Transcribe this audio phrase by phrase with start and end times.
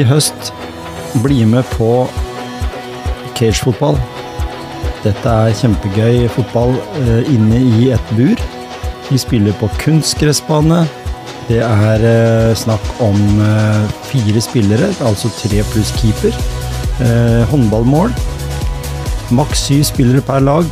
[0.00, 0.52] i høst,
[1.24, 2.06] bli med på
[3.36, 3.98] cagefotball.
[5.04, 8.40] Dette er kjempegøy fotball eh, inne i et bur.
[9.08, 10.82] Vi spiller på kunstgressbane.
[11.48, 16.36] Det er eh, snakk om eh, fire spillere, altså tre pluss keeper.
[17.00, 18.12] Eh, håndballmål.
[19.34, 20.68] Maks syv spillere per lag.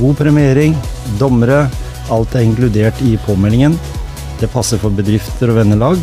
[0.00, 0.76] God premiering.
[1.20, 1.64] Dommere.
[2.12, 3.78] Alt er inkludert i påmeldingen.
[4.40, 6.02] Det passer for bedrifter og vennelag.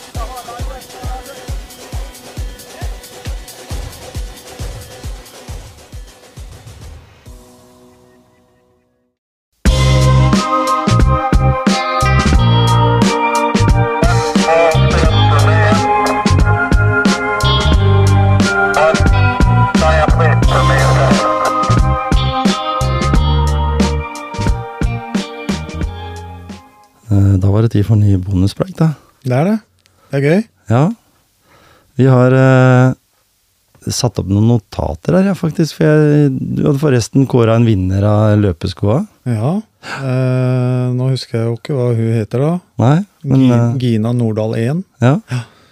[27.71, 28.91] Tid for nye bonuspreik, da.
[29.23, 29.57] Det er det.
[30.11, 30.41] Det er gøy.
[30.71, 30.83] Ja.
[31.99, 32.93] Vi har eh,
[33.91, 35.77] satt opp noen notater her, ja, faktisk.
[35.79, 38.99] For jeg, du hadde forresten kåra en vinner av løpeskoa.
[39.29, 39.55] Ja.
[40.01, 42.51] Eh, nå husker jeg jo ikke hva hun heter, da.
[42.83, 44.83] Nei, men Gi- eh, Gina Nordahl 1.
[45.01, 45.15] ja.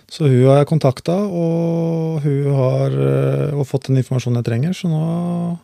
[0.10, 4.74] Så hun har jeg kontakta, og hun har eh, og fått den informasjonen jeg trenger.
[4.74, 5.60] Så nå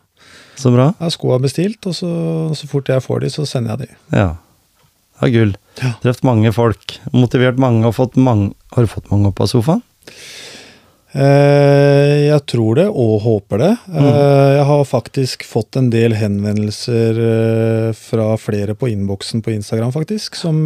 [0.61, 0.91] Så bra.
[1.01, 2.11] er skoa bestilt, og så,
[2.53, 3.95] så fort jeg får de, så sender jeg de.
[4.19, 4.27] Ja.
[5.21, 5.55] Ja, gull.
[5.81, 5.93] Ja.
[6.03, 6.97] Truffet mange folk.
[7.15, 9.83] Motivert mange og fått mange Har du fått mange opp av sofaen?
[11.15, 13.71] Eh, jeg tror det, og håper det.
[13.87, 19.93] Eh, jeg har faktisk fått en del henvendelser eh, fra flere på innboksen på Instagram,
[19.95, 20.65] faktisk, som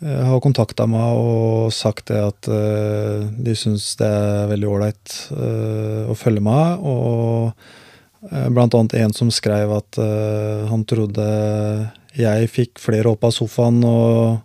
[0.00, 5.16] har kontakta meg og sagt det at de syns det er veldig ålreit
[6.08, 6.80] å følge meg.
[6.80, 7.52] Og
[8.48, 10.00] blant annet en som skrev at
[10.72, 11.26] han trodde
[12.18, 14.40] jeg fikk flere opp av sofaen og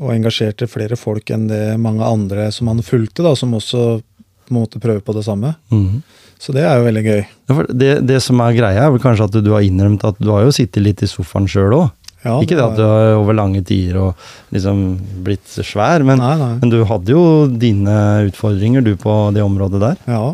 [0.00, 4.50] og engasjerte flere folk enn det mange andre som han fulgte, da, som også på
[4.50, 5.52] en måte prøver på det samme.
[5.70, 6.00] Mhm.
[6.42, 7.20] Så det er jo veldig gøy.
[7.52, 10.30] Ja, det, det som er greia, er vel kanskje at du har innrømt at du
[10.32, 11.90] har jo sittet litt i sofaen sjøl òg.
[12.24, 14.26] Ja, Ikke det at du har over lange tider og
[14.56, 14.82] liksom
[15.26, 16.52] blitt svær, men, Nei, nei.
[16.64, 17.94] men du hadde jo dine
[18.30, 20.00] utfordringer du på det området der.
[20.08, 20.24] Ja.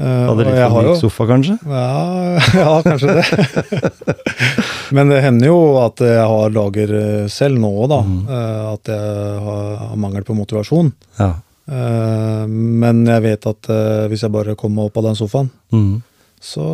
[0.00, 1.58] Eh, Hadde og litt for myk sofa, kanskje?
[1.68, 1.94] ja,
[2.64, 4.64] ja, kanskje det.
[4.96, 8.00] Men det hender jo at jeg har dager eh, selv nå, da.
[8.02, 8.20] Mhm.
[8.28, 10.92] eh, At jeg har mangel på motivasjon.
[11.18, 11.30] Ja.
[11.70, 13.70] Eh, Men jeg vet at
[14.10, 16.00] hvis jeg bare kommer opp av den sofaen, mm.
[16.40, 16.68] så,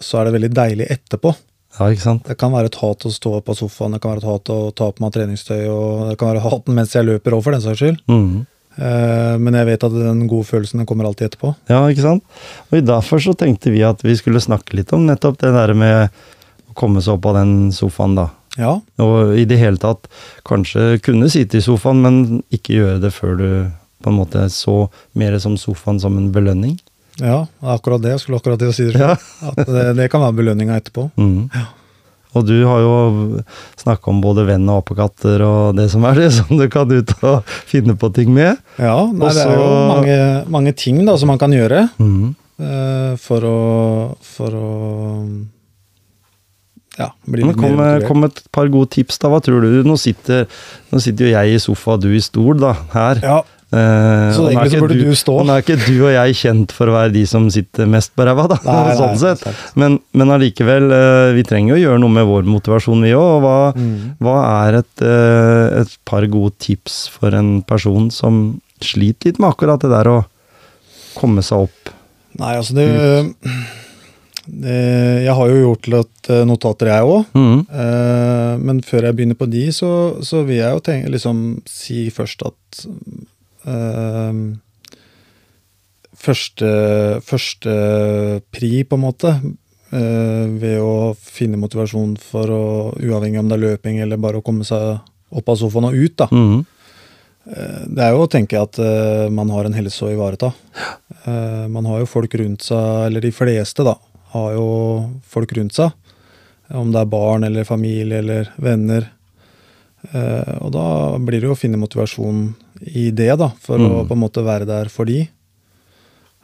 [0.00, 1.34] så er det veldig deilig etterpå.
[1.78, 2.24] ja, ikke sant?
[2.28, 4.58] Det kan være et hat å stå på sofaen, det kan være et hat å
[4.76, 7.64] ta på meg treningstøy, og det kan være haten mens jeg løper òg, for den
[7.64, 8.02] saks skyld.
[8.08, 11.54] Eh, Men jeg vet at den gode følelsen den kommer alltid etterpå.
[11.68, 12.24] Ja, ikke sant?
[12.72, 16.08] Og derfor så tenkte vi at vi skulle snakke litt om nettopp det der med
[16.72, 18.30] å komme seg opp av den sofaen, da.
[18.60, 20.10] Ja, Og i det hele tatt
[20.44, 23.46] kanskje kunne sitte i sofaen, men ikke gjøre det før du
[24.02, 26.78] på en måte så mer som sofaen som en belønning.
[27.20, 28.16] ja, akkurat det.
[28.16, 28.98] Jeg skulle akkurat til å si det.
[28.98, 29.14] Ja.
[29.52, 31.10] At det, det kan være belønninga etterpå.
[31.54, 31.68] Ja.
[32.32, 32.92] Og du har jo
[33.80, 37.14] snakka om både venn og apekatter og det som er det, som du kan ut
[37.20, 38.60] og finne på ting med.
[38.80, 40.20] Ja, nei, det er jo mange,
[40.52, 42.30] mange ting da som man kan gjøre mm.
[42.62, 43.58] uh, for å
[44.32, 44.70] For å
[46.98, 49.28] ja, Men kom, kom et par gode tips, da.
[49.32, 49.80] Hva tror du?
[49.88, 50.46] Nå sitter,
[50.92, 53.22] nå sitter jo jeg i sofa du i stol, da, her.
[53.24, 53.40] Ja,
[53.72, 55.34] Eh, Så egentlig så burde du stå.
[55.48, 58.26] Nå er ikke du og jeg kjent for å være de som sitter mest på
[58.28, 58.58] ræva, da.
[58.66, 59.46] Nei, nei, sånn sett.
[59.80, 63.30] Men, men allikevel, eh, vi trenger å gjøre noe med vår motivasjon, vi òg.
[63.38, 63.94] Og hva, Mm.
[64.20, 64.34] hva
[64.66, 69.80] er et, eh, et par gode tips for en person som sliter litt med akkurat
[69.80, 70.18] det der å
[71.16, 71.94] komme seg opp?
[72.44, 73.56] Nei, altså det, det
[74.48, 77.28] Jeg har jo gjort litt eh, notater, jeg òg.
[77.38, 77.60] Mhm.
[77.70, 79.90] Eh, men før jeg begynner på de, så,
[80.26, 81.38] så vil jeg jo tenke, liksom,
[81.70, 82.84] si først at
[83.70, 84.42] eh,
[86.22, 86.68] Første,
[87.26, 87.72] første
[88.54, 89.30] pri, på en måte,
[89.90, 92.60] eh, ved å finne motivasjon for å
[93.02, 95.00] Uavhengig om det er løping eller bare å komme seg
[95.32, 96.28] opp av sofaen og ut, da.
[96.30, 100.52] Eh, Det er jo å tenke at eh, man har en helse å ivareta.
[101.26, 103.96] Eh, man har jo folk rundt seg, eller de fleste, da,
[104.32, 104.66] har jo
[105.28, 105.92] folk rundt seg.
[106.72, 109.08] Om det er barn eller familie eller venner.
[110.12, 110.86] Eh, og da
[111.20, 112.46] blir det jo å finne motivasjon
[112.96, 114.08] i det, da, for å Mm.
[114.08, 115.28] på en måte være der for de.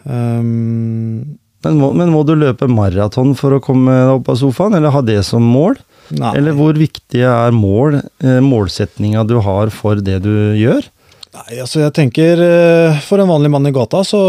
[0.04, 4.76] Um, Men, må, men må du løpe maraton for å komme deg opp av sofaen,
[4.78, 5.74] eller ha det som mål?
[6.14, 6.30] nei.
[6.38, 10.86] Eller hvor viktig er mål, eh, målsetninga du har for det du gjør?
[11.34, 14.20] Nei, altså jeg tenker eh, For en vanlig mann i gata så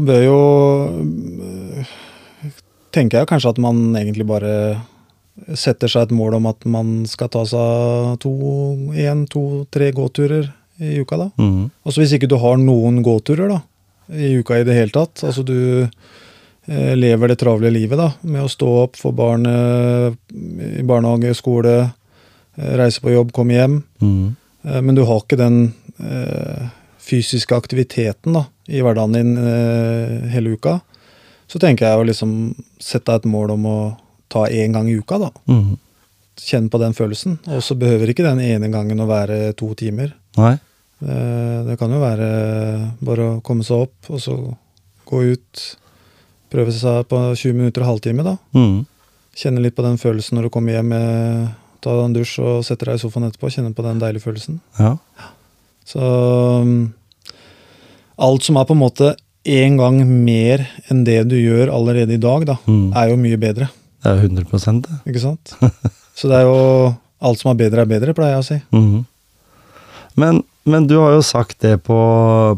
[0.00, 0.38] bør jo
[2.94, 4.54] tenker jeg kanskje at man egentlig bare
[5.58, 8.32] setter seg et mål om at man skal ta seg to,
[8.98, 10.48] én, to, tre gåturer
[10.78, 11.28] i uka, da.
[11.36, 11.68] Mhm.
[11.84, 13.60] Altså hvis ikke du har noen gåturer da,
[14.14, 18.46] i uka i det hele tatt, altså du eh, lever det travle livet da, med
[18.46, 20.10] å stå opp, få barn eh,
[20.80, 21.76] i barnehage, skole,
[22.56, 24.36] eh, reise på jobb, komme hjem, Mm
[24.68, 25.70] men du har ikke den
[27.00, 30.74] fysiske aktiviteten da, i hverdagen din hele uka,
[31.48, 32.32] så tenker jeg å liksom
[32.82, 33.78] sette deg et mål om å
[34.28, 35.30] ta én gang i uka, da.
[35.48, 35.76] Mm.
[36.38, 37.38] Kjenn på den følelsen.
[37.48, 40.12] Og så behøver ikke den ene gangen å være to timer.
[40.36, 40.54] Nei.
[41.02, 42.28] Eh, Det kan jo være
[43.00, 44.36] bare å komme seg opp, og så
[45.08, 45.64] gå ut,
[46.52, 48.36] prøve seg på 20 minutter og halvtime, da.
[48.54, 48.84] Mm.
[49.38, 51.48] Kjenne litt på den følelsen når du kommer hjem, eh,
[51.80, 53.50] ta en dusj og setter deg i sofaen etterpå.
[53.54, 54.60] Kjenne på den deilige følelsen.
[54.78, 54.96] Ja.
[55.86, 56.00] Så
[56.66, 56.92] mm,
[58.18, 59.14] alt som er på en måte
[59.46, 62.88] én gang mer enn det du gjør allerede i dag, da, mm.
[62.96, 63.68] er jo mye bedre.
[64.02, 64.98] Det er jo 100 det.
[65.10, 65.54] Ikke sant?
[66.18, 66.58] Så det er jo
[67.18, 68.58] alt som er bedre, er bedre, pleier jeg å si.
[68.74, 69.06] Mm.
[70.18, 71.98] Men, men du har jo sagt det på,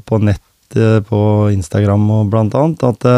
[0.09, 1.21] på nett, eh, på
[1.53, 3.17] Instagram og blant annet, at det,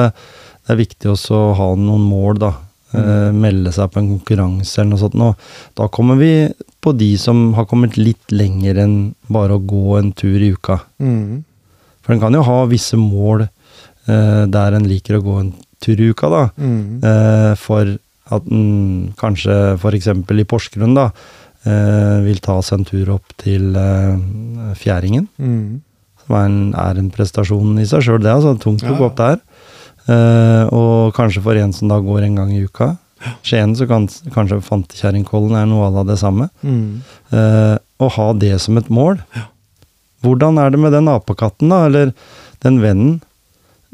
[0.67, 2.55] det er viktig også å ha noen mål, da.
[2.93, 3.39] Mm.
[3.41, 5.15] melde seg på en konkurranse eller noe sånt.
[5.17, 6.51] Og da kommer vi
[6.85, 8.97] på de som har kommet litt lenger enn
[9.33, 10.83] bare å gå en tur i uka.
[11.01, 11.39] Mhm.
[12.03, 15.53] For en kan jo ha visse mål eh, der en liker å gå en
[15.83, 16.43] tur i uka, da.
[16.57, 17.03] Mm.
[17.03, 17.95] Eh, for
[18.33, 20.11] at en kanskje f.eks.
[20.11, 21.09] i Porsgrunn da,
[21.67, 25.29] eh, vil ta seg en tur opp til eh, Fjæringen.
[25.39, 25.83] Mm.
[26.23, 28.35] Som er en, er en prestasjon i seg sjøl, det.
[28.35, 29.41] altså Tungt å gå opp der.
[30.11, 32.95] Eh, og kanskje for en som da går en gang i uka.
[33.47, 36.49] Skien så kan kanskje Fantekjerringkollen er noe av det samme.
[36.67, 37.03] Mm.
[37.31, 39.21] Eh, å ha det som et mål.
[40.23, 42.13] Hvordan er det med den apekatten, da, eller
[42.63, 43.21] den vennen?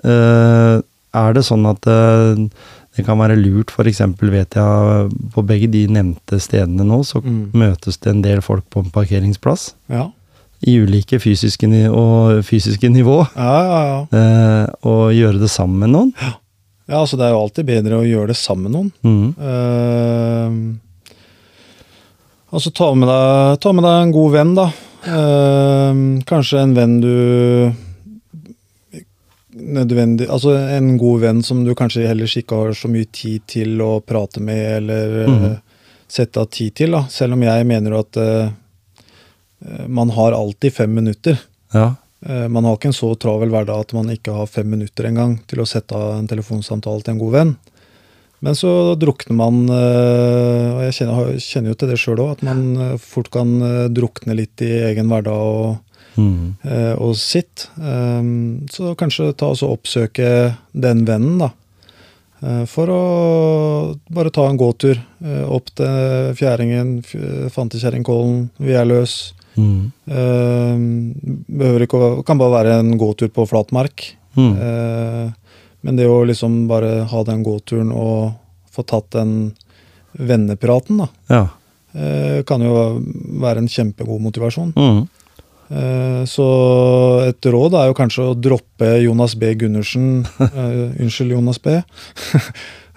[0.05, 0.81] Eh,
[1.19, 2.43] er det sånn at eh,
[2.99, 4.01] det kan være lurt, f.eks.
[4.21, 7.51] vet jeg på begge de nevnte stedene nå, så Mm.
[7.55, 9.73] møtes det en del folk på en parkeringsplass.
[9.89, 10.09] Ja.
[10.67, 13.21] I ulike fysiske og fysiske nivå.
[13.37, 14.01] Ja, ja, ja.
[14.19, 16.13] Eh, og gjøre det sammen med noen.
[16.89, 18.93] Ja, altså Det er jo alltid bedre å gjøre det sammen med noen.
[19.05, 19.29] Mhm.
[19.39, 20.51] Eh,
[22.53, 24.69] altså ta med, deg, ta med deg en god venn, da.
[25.09, 27.15] Eh, kanskje en venn du
[29.59, 33.81] nødvendig Altså en god venn som du kanskje heller ikke har så mye tid til
[33.83, 35.45] å prate med, eller mm.
[35.45, 36.95] uh, sette av tid til.
[36.95, 37.05] da.
[37.11, 38.53] Selv om jeg mener at uh,
[39.89, 41.41] man har alltid fem minutter.
[41.75, 41.91] Ja.
[42.27, 45.39] Uh, Man har ikke en så travel hverdag at man ikke har fem minutter engang
[45.51, 47.53] til å sette av en telefonsamtale til en god venn.
[48.41, 52.43] Men så drukner man, eh, og jeg kjenner, kjenner jo til det sjøl òg, at
[52.47, 55.79] man eh, fort kan eh, drukne litt i egen hverdag og,
[56.19, 57.67] eh, og sitt.
[57.83, 58.23] Eh,
[58.71, 61.51] Så kanskje ta og oppsøke den vennen, da.
[62.71, 62.99] For å
[64.15, 64.95] bare ta en gåtur
[65.51, 67.01] opp til Fjæringen,
[67.51, 69.33] Fantekjerringkollen, vi er løs.
[69.59, 69.91] Mhm.
[70.07, 70.77] Eh,
[71.51, 74.13] behøver ikke å, kan bare være en gåtur på flatmark.
[74.39, 75.35] Mhm.
[75.87, 78.33] Men det å liksom bare ha den gåturen og
[78.75, 79.55] få tatt den
[80.19, 81.49] vennepraten, da, Ja.
[81.95, 83.03] eh, kan jo
[83.41, 84.73] være en kjempegod motivasjon.
[84.77, 85.09] Mhm.
[85.71, 89.51] Eh, så et råd er jo kanskje å droppe Jonas B.
[89.55, 91.75] Gundersen uh, Unnskyld, Jonas B.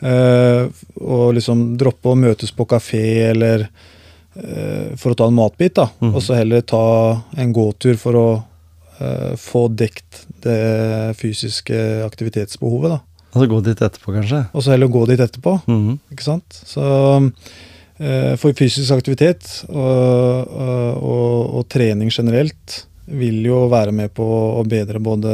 [0.02, 0.70] uh,
[1.04, 3.04] og liksom droppe å møtes på kafé
[3.34, 5.90] eller uh, for å ta en matbit, da.
[6.00, 6.16] Mm.
[6.16, 8.28] Og så heller ta en gåtur for å
[9.40, 13.00] få dekt det fysiske aktivitetsbehovet, da.
[13.32, 14.42] Og så gå dit etterpå, kanskje.
[14.52, 15.54] Og så heller gå dit etterpå.
[15.72, 16.00] Mhm.
[16.12, 16.58] Ikke sant?
[16.68, 16.84] Så
[18.02, 22.82] eh, for fysisk aktivitet og, og, og, og trening generelt
[23.12, 24.24] vil jo være med på
[24.60, 25.32] å bedre både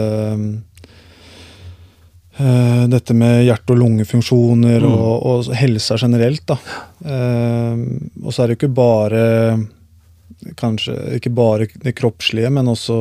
[2.39, 4.93] eh, dette med hjerte- og lungefunksjoner Mm.
[4.93, 6.57] og, helsa generelt, da.
[7.05, 7.75] Eh,
[8.23, 9.67] og så er det jo ikke bare
[10.59, 12.97] Kanskje ikke bare det kroppslige, men også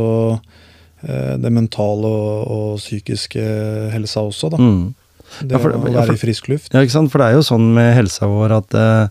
[1.07, 3.43] eh, det mentale og, og psykiske
[3.93, 4.61] helsa også, da.
[4.63, 4.95] Mm.
[5.43, 6.73] Det Ja, for- å ja, for- være i frisk luft.
[6.73, 7.11] Ja, ikke sant?
[7.13, 9.09] For det er jo sånn med helsa vår at eh,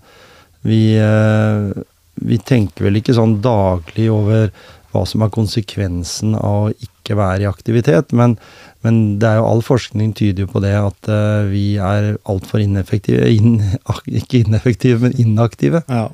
[0.65, 1.84] vi, eh,
[2.25, 4.50] vi tenker vel ikke sånn daglig over
[4.96, 8.38] hva som er konsekvensen av å ikke være i aktivitet, men,
[8.82, 12.63] men det er jo all forskning tyder jo på det at eh, vi er altfor
[12.63, 13.60] ineffektive, in,
[14.22, 15.84] ikke ineffektive, men inaktive.
[15.91, 16.08] Ja.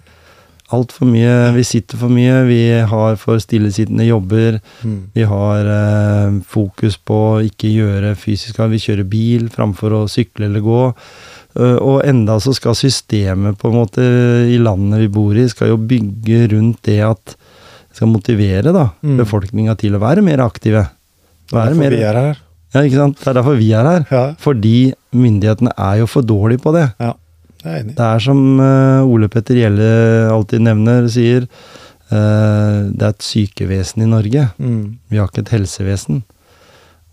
[0.72, 5.10] Altfor mye, vi sitter for mye, vi har for stillesittende jobber, Mm.
[5.14, 10.46] vi har eh, fokus på å ikke gjøre fysisk Vi kjører bil framfor å sykle
[10.48, 10.94] eller gå.
[11.60, 14.00] Uh, og enda så skal systemet på en måte
[14.48, 17.36] i landet vi bor i, skal jo bygge rundt det at
[17.92, 19.18] skal motivere da, Mm.
[19.20, 20.86] befolkninga til å være mer aktive.
[21.52, 22.38] Det er derfor mer, vi er her.
[22.74, 23.18] Ja, ikke sant?
[23.20, 24.06] Det er derfor vi er her.
[24.10, 26.94] Ja, Fordi myndighetene er jo for dårlige på det.
[27.02, 27.14] ja.
[27.66, 27.84] Er.
[27.84, 29.88] Det er som eh, Ole Petter Gjelle
[30.34, 31.48] alltid nevner, sier.
[32.12, 34.48] eh, det er et sykevesen i Norge.
[34.58, 34.98] Mm.
[35.12, 36.24] Vi har ikke et helsevesen.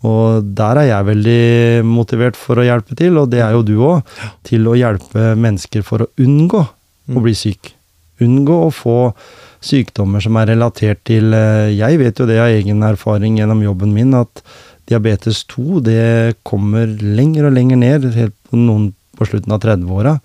[0.07, 1.39] Og der er jeg veldig
[1.85, 4.13] motivert for å hjelpe til, og det er jo du òg.
[4.47, 6.69] Til å hjelpe mennesker for å unngå å
[7.09, 7.23] Mm.
[7.25, 7.73] bli syk.
[8.21, 9.13] Unngå å få
[9.61, 13.93] sykdommer som er relatert til eh, Jeg vet jo det av egen erfaring gjennom jobben
[13.93, 14.43] min, at
[14.87, 20.15] diabetes 2 det kommer lenger og lenger ned, helt på noen på slutten av 30-åra.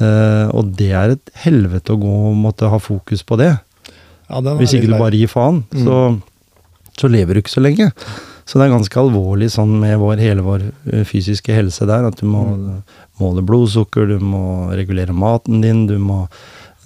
[0.00, 3.52] Eh, og det er et helvete å gå og måtte ha fokus på det.
[4.32, 5.84] Ja, Hvis ikke du bare gir faen, Mm.
[5.84, 5.96] så,
[6.96, 7.90] så lever du ikke så lenge.
[8.48, 12.16] Så det er ganske alvorlig sånn med vår, hele vår eh, fysiske helse der, at
[12.20, 12.82] du må Mm.
[13.20, 16.26] måle blodsukker, du må regulere maten din, du må,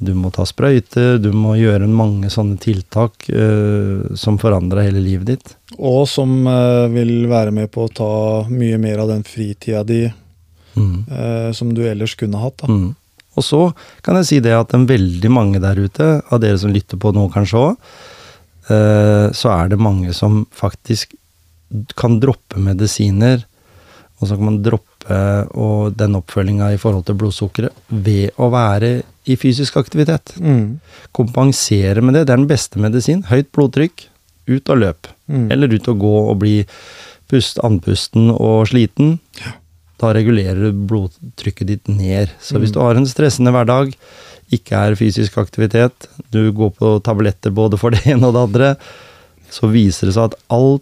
[0.02, 5.26] du må ta sprøyter, du må gjøre mange sånne tiltak uh, som forandrer hele livet
[5.30, 5.54] ditt.
[5.78, 8.10] Og som uh, vil være med på å ta
[8.52, 10.02] mye mer av den fritida di
[10.76, 11.04] Mm.
[11.10, 12.58] eh, som du ellers kunne hatt.
[12.62, 12.70] Da.
[12.70, 12.94] Mm.
[13.36, 13.62] Og så
[14.04, 17.12] kan jeg si det at en veldig mange der ute, av dere som lytter på
[17.12, 17.88] nå kanskje òg,
[18.66, 21.12] så er det mange som faktisk
[21.94, 23.44] kan droppe medisiner,
[24.18, 25.20] og så kan man droppe
[25.54, 28.90] og den oppfølginga i forhold til blodsukkeret ved å være
[29.26, 30.32] i fysisk aktivitet.
[30.40, 30.78] Mm.
[31.14, 32.26] Kompensere med det.
[32.26, 33.24] Det er den beste medisin.
[33.28, 34.06] Høyt blodtrykk,
[34.50, 35.10] ut og løp.
[35.30, 35.46] Mm.
[35.54, 36.56] Eller ut og gå og bli
[37.30, 39.16] pust, andpusten og sliten.
[39.98, 42.28] Da regulerer du blodtrykket ditt ned.
[42.40, 42.74] Så hvis Mm.
[42.74, 43.94] du har en stressende hverdag,
[44.52, 48.76] ikke er fysisk aktivitet, du går på tabletter både for det ene og det andre,
[49.50, 50.80] så viser det seg at all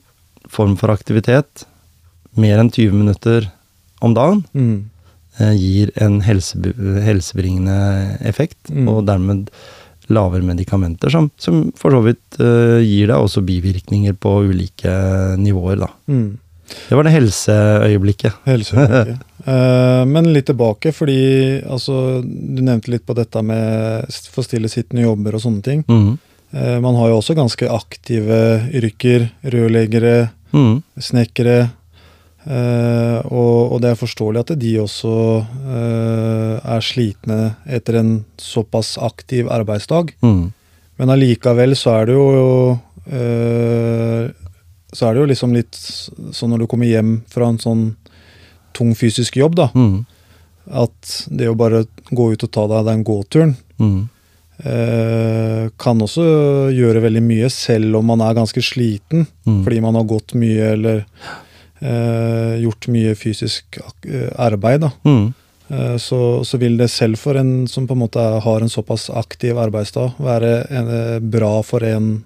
[0.48, 1.64] form for aktivitet,
[2.36, 3.50] mer enn 20 minutter
[4.02, 4.90] om dagen, Mm.
[5.40, 8.88] eh, gir en helsebringende effekt, Mm.
[8.88, 9.48] og dermed
[10.10, 14.92] lavere medikamenter, som, som for så vidt uh, gir deg også bivirkninger på ulike
[15.40, 15.88] nivåer, da.
[16.08, 16.38] Mm.
[16.88, 18.42] Det var det helseøyeblikket.
[18.48, 19.30] Helseøyeblikket.
[19.44, 25.04] Eh, men litt tilbake, fordi altså, du nevnte litt på dette med få stille sittende
[25.04, 25.82] jobber og sånne ting.
[25.84, 26.14] Mm.
[26.56, 28.38] Eh, man har jo også ganske aktive
[28.72, 29.26] yrker.
[29.52, 30.78] Rørleggere, mm.
[30.96, 31.58] snekkere.
[32.44, 35.12] Eh, og, og det er forståelig at de også
[36.64, 37.38] er slitne
[37.68, 40.14] etter en såpass aktiv arbeidsdag.
[40.24, 40.54] Mm.
[41.02, 42.32] Men allikevel så er det jo
[44.94, 47.84] Så er det jo liksom litt sånn når du kommer hjem fra en sånn
[48.74, 49.96] tung fysisk jobb, da, mm.
[50.82, 54.00] at det å bare gå ut og ta deg den gåturen mm.
[54.66, 56.24] eh, kan også
[56.74, 59.62] gjøre veldig mye, selv om man er ganske sliten mm.
[59.66, 61.04] fordi man har gått mye eller
[61.78, 64.86] eh, gjort mye fysisk eh, arbeid.
[64.86, 64.92] da.
[65.06, 65.32] Mhm.
[65.68, 69.08] Eh, Så, så vil det selv for en som på en måte har en såpass
[69.10, 72.24] aktiv arbeidsdag, være en, eh, bra for en,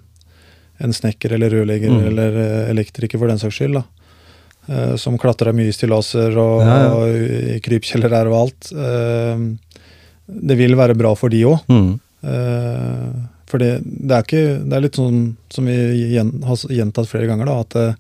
[0.81, 2.05] en snekker eller rørlegger Mm.
[2.07, 3.75] eller eh, elektriker for den saks skyld.
[3.75, 3.83] da.
[4.69, 6.93] Eh, Som klatrer mye i stillaser og, Ja, ja.
[6.95, 7.09] og
[7.57, 8.73] i krypkjeller her og alt.
[8.73, 9.39] Eh,
[10.29, 11.61] Det vil være bra for de òg.
[11.73, 11.99] Mm.
[13.49, 15.77] For det, det er ikke Det er litt sånn som vi
[16.19, 17.97] har gjentatt flere ganger, da, at det,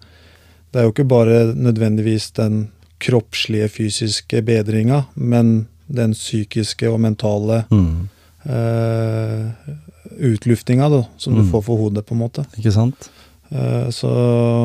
[0.72, 2.68] det er jo ikke bare nødvendigvis den
[3.00, 8.08] kroppslige, fysiske bedringa, men den psykiske og mentale mm.
[8.44, 9.72] eh,
[10.18, 11.50] utluftinga da, som du Mm.
[11.52, 12.44] får for hodet, på en måte.
[12.58, 13.10] Ikke sant?
[13.52, 14.08] Eh, så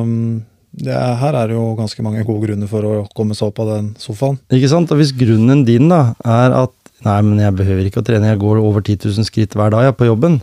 [0.05, 0.41] mm,
[0.83, 3.59] det er, her er det jo ganske mange gode grunner for å komme seg opp
[3.63, 4.39] av den sofaen.
[4.51, 4.91] Ikke sant?
[4.91, 6.73] Og hvis grunnen din da er at
[7.05, 9.83] nei, men jeg behøver ikke å trene, jeg går over 10 000 skritt hver dag
[9.89, 10.39] jeg, på jobben,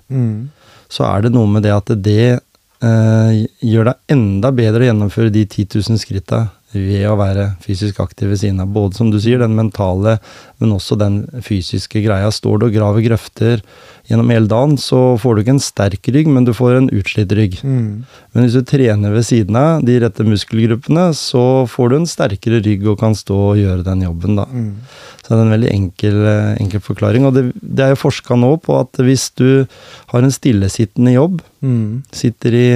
[0.91, 2.41] så er det noe med det at det
[2.83, 7.99] eh, gjør deg enda bedre å gjennomføre de 10 000 skritta ved å være fysisk
[8.03, 8.69] aktiv ved siden av.
[8.71, 10.19] Både som du sier, den mentale,
[10.63, 12.29] men også den fysiske greia.
[12.31, 13.63] Står du og graver grøfter
[14.11, 17.31] gjennom hele dagen, så får du ikke en sterk rygg, men du får en utslitt
[17.35, 17.59] rygg.
[17.67, 18.05] Mm.
[18.35, 22.63] Men hvis du trener ved siden av de rette muskelgruppene, så får du en sterkere
[22.63, 24.47] rygg og kan stå og gjøre den jobben, da.
[24.51, 24.73] Mm.
[25.21, 27.27] Så det er en veldig enkel, eh, enkel forklaring.
[27.29, 29.67] Og det, det er jo forska nå på at hvis du
[30.15, 32.03] har en stillesittende jobb, Mm.
[32.11, 32.69] sitter i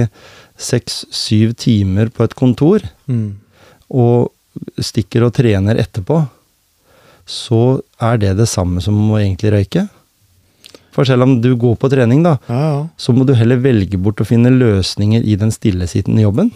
[0.61, 3.37] seks-syv timer på et kontor, Mm.
[3.89, 4.31] Og
[4.79, 6.21] stikker og trener etterpå,
[7.25, 9.87] så er det det samme som å egentlig røyke.
[10.95, 12.83] For selv om du går på trening, da, Ja, ja.
[12.97, 16.51] så må du heller velge bort å finne løsninger i den stillesittende jobben.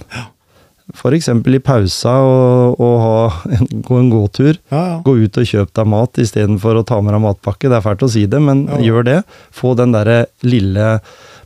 [0.95, 1.27] F.eks.
[1.29, 3.17] i pausa og, og ha
[3.57, 4.55] en, gå en gåtur.
[4.71, 4.95] ja, ja.
[5.05, 7.69] Gå ut og kjøp deg mat istedenfor å ta med deg matpakke.
[7.69, 8.79] Det er fælt å si det, men Ja.
[8.87, 9.17] gjør det.
[9.53, 10.99] Få den derre lille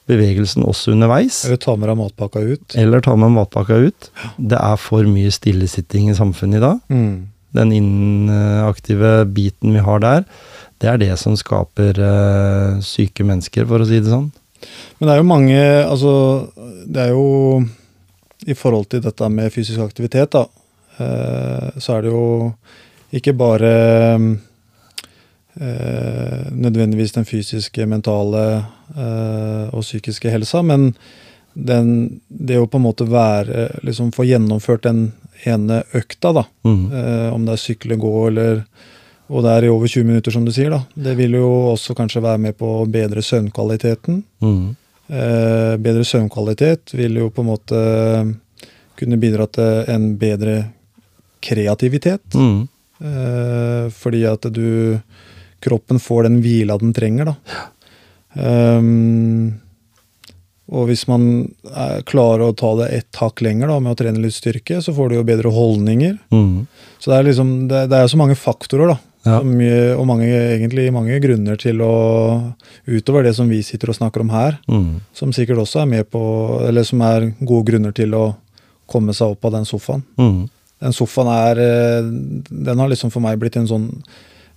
[0.10, 1.44] bevegelsen også underveis.
[1.48, 2.76] Eller ta med deg matpakka ut.
[2.80, 4.10] Eller ta med matpakka ut.
[4.38, 6.82] Det er for mye stillesitting i samfunnet i dag.
[6.92, 7.14] Mm.
[7.54, 10.26] Den inaktive biten vi har der,
[10.82, 14.32] det er det som skaper uh, syke mennesker, for å si det sånn.
[14.98, 16.14] Men det er jo mange Altså,
[16.88, 17.64] det er jo
[18.48, 20.48] i forhold til dette med fysisk aktivitet, da.
[21.00, 22.26] uh, så er det jo
[23.14, 24.24] ikke bare eh,
[25.56, 28.46] nødvendigvis den fysiske, mentale
[28.98, 30.94] eh, og psykiske helsa, men
[31.54, 35.12] den, det å på en måte være liksom Få gjennomført den
[35.46, 36.46] ene økta, da.
[36.66, 36.84] Mm.
[36.90, 38.64] Eh, om det er sykle, gå eller
[39.34, 40.82] Og det er i over 20 minutter, som du sier, da.
[40.94, 44.20] Det vil jo også kanskje være med på å bedre søvnkvaliteten.
[44.44, 44.76] Mm.
[45.08, 47.80] Eh, bedre søvnkvalitet vil jo på en måte
[49.00, 50.58] kunne bidra til en bedre
[51.44, 52.36] kreativitet.
[52.36, 52.68] Mm.
[53.00, 55.00] Eh, fordi at du
[55.64, 57.36] Kroppen får den hvila den trenger, da.
[58.34, 59.60] Um,
[60.74, 61.26] og hvis man
[61.70, 64.94] er, klarer å ta det ett hakk lenger da, med å trene litt styrke, så
[64.96, 66.16] får du jo bedre holdninger.
[66.34, 66.64] Mm.
[67.04, 69.00] Så det er liksom, det, det er så mange faktorer, da.
[69.24, 69.38] Ja.
[69.40, 71.92] Eh, og mange, egentlig mange grunner til å
[72.92, 74.98] Utover det som vi sitter og snakker om her, Mm.
[75.16, 76.20] som sikkert også er med på
[76.68, 78.36] Eller som er gode grunner til å
[78.92, 80.04] komme seg opp av den sofaen.
[80.20, 80.50] Mm.
[80.84, 82.02] Den sofaen er eh,
[82.52, 83.88] Den har liksom for meg blitt en sånn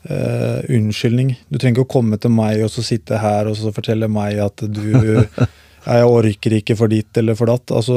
[0.08, 1.34] eh, unnskyldning.
[1.50, 4.38] Du trenger ikke å komme til meg og så sitte her og så fortelle meg
[4.42, 5.26] at du
[5.86, 7.70] jeg orker ikke for ditt eller for datt.
[7.70, 7.94] Altså,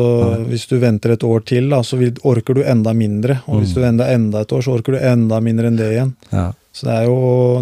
[0.49, 3.39] Hvis du venter et år til, da, så vil, orker du enda mindre.
[3.49, 3.75] Og hvis Mm.
[3.75, 6.11] du venter enda et år, så orker du enda mindre enn det igjen.
[6.31, 6.51] Ja.
[6.73, 7.15] Så det er jo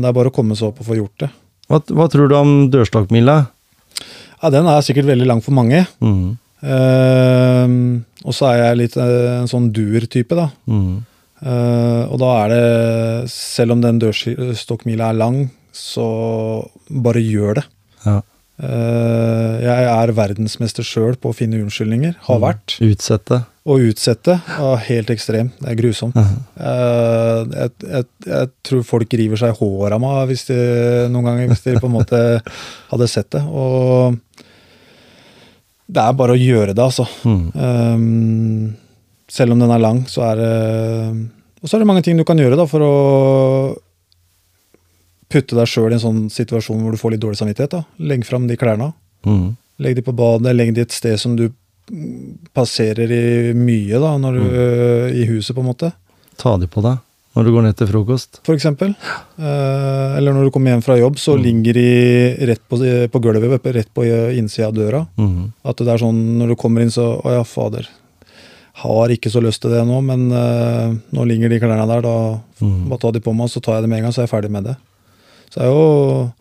[0.04, 1.30] det er bare å komme seg opp og få gjort det.
[1.72, 3.38] Hva, hva tror du om dørstokkmila?
[4.44, 5.86] Ja, Den er sikkert veldig lang for mange.
[6.04, 6.36] Mm.
[6.62, 10.50] Uh, og så er jeg litt eh, en sånn duer-type, da.
[10.68, 11.06] Mm.
[11.42, 15.44] Eh, og da er det, selv om den dørstokkmila er lang,
[15.76, 16.08] så
[16.90, 17.68] bare gjør det.
[18.08, 18.22] Ja.
[18.58, 22.16] Uh, jeg er verdensmester sjøl på å finne unnskyldninger.
[22.26, 22.74] Har vært.
[22.82, 23.44] Utsette.
[23.68, 25.60] Å utsette er helt ekstremt.
[25.62, 26.18] Det er grusomt.
[26.18, 26.40] Mhm.
[26.58, 30.58] Uh, jeg, jeg, jeg tror folk river seg i håret av meg hvis de,
[31.14, 32.24] noen ganger hvis de på en måte
[32.92, 33.44] hadde sett det.
[33.46, 34.18] Og
[35.88, 37.06] det er bare å gjøre det, altså.
[37.30, 37.46] Mm.
[37.54, 38.74] Um,
[39.30, 40.52] selv om den er lang, så er det
[41.64, 42.94] Og så er det mange ting du kan gjøre da, for å
[45.28, 47.74] putte deg sjøl i en sånn situasjon hvor du får litt dårlig samvittighet.
[47.74, 47.82] da.
[48.00, 48.94] Legg fram de klærne.
[49.28, 49.56] Mm.
[49.84, 53.26] Legg de på badet, legg de et sted som du mm, passerer i
[53.58, 54.46] mye da, når du,
[55.20, 55.92] i huset, på en måte.
[56.40, 57.04] Ta de på deg
[57.38, 58.40] når du går ned til frokost.
[58.48, 58.96] For eksempel.
[59.38, 61.44] Eh, eller når du kommer hjem fra jobb, så Mm.
[61.44, 61.90] ligger de
[62.50, 62.80] rett på,
[63.14, 65.04] på gulvet, rett på innsida av døra.
[65.22, 65.52] Mm.
[65.64, 67.86] At det er sånn når du kommer inn, så Å ja, fader.
[68.78, 72.02] Har ikke så lyst til det nå, men uh, nå ligger de klærne der.
[72.06, 72.18] Da
[72.58, 72.88] Mm.
[72.90, 74.32] bare ta de på meg, så tar jeg det med en gang, så er jeg
[74.32, 74.76] ferdig med det.
[75.54, 76.32] Så er jo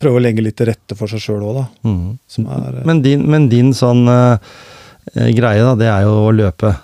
[0.00, 1.62] prøve å legge litt til rette for seg sjøl òg, da.
[1.88, 2.18] Mm.
[2.44, 4.36] Er, eh, Men din, men din sånn eh,
[5.32, 6.74] greie, da, det er jo å løpe.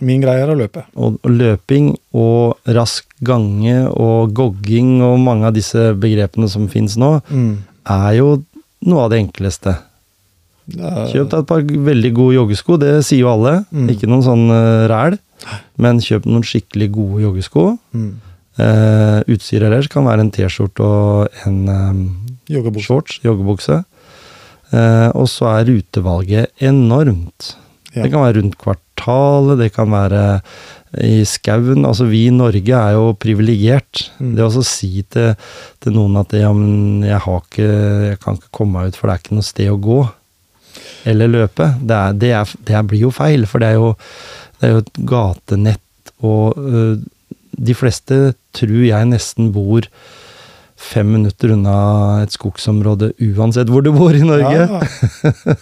[0.00, 0.82] min greie er å løpe.
[0.98, 6.96] Og, og løping og rask gange og gogging og mange av disse begrepene som fins
[6.98, 7.58] nå, Mm.
[7.86, 8.42] er jo
[8.82, 9.76] noe av det enkleste.
[10.72, 13.64] Er- Kjøp deg et par veldig gode joggesko, det sier jo alle.
[13.70, 13.88] Mm.
[13.92, 15.18] Ikke noen sånn uh, ræl,
[15.76, 17.66] men kjøp noen skikkelig gode joggesko.
[17.92, 18.12] Mm.
[18.54, 22.04] Uh, utstyr ellers kan være en T-skjorte og en um,
[22.48, 22.86] Joggebukse.
[22.86, 23.82] shorts, joggebukse.
[24.72, 27.54] Uh, og så er rutevalget enormt.
[27.94, 28.02] Ja.
[28.02, 30.24] Det kan være rundt kvartalet, det kan være
[31.04, 31.84] i skauen.
[31.86, 34.08] Altså, vi i Norge er jo privilegert.
[34.18, 34.32] Mm.
[34.38, 35.34] Det å si til,
[35.82, 37.68] til noen at ja, men jeg, har ikke,
[38.08, 40.00] jeg kan ikke komme meg ut, for det er ikke noe sted å gå.
[41.06, 41.70] Eller løpe.
[41.80, 43.94] Det, er, det, er, det blir jo feil, for det er jo,
[44.60, 46.98] det er jo et gatenett, og øh,
[47.54, 49.86] de fleste tror jeg nesten bor
[50.84, 51.74] fem minutter unna
[52.24, 54.64] et skogsområde uansett hvor du bor i Norge.
[54.66, 55.54] Ja, ja.